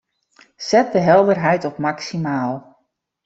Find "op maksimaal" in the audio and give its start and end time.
1.65-2.85